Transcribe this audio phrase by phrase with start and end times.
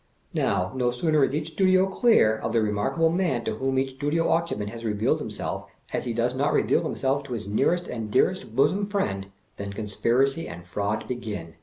[0.33, 4.29] Now, no sooner is each studio clear of the remarkable man to whom each studio
[4.31, 8.55] occupant has revealed himself as he does not reveal himself to his nearest and dearest
[8.55, 9.27] bosom friend,
[9.57, 11.53] than conspiracy and fraud begin.